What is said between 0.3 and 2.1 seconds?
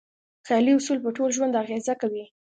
خیالي اصول په ټول ژوند اغېزه